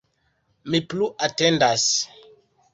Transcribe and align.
Mi 0.69 0.79
plu 0.95 1.11
atendas. 1.29 1.87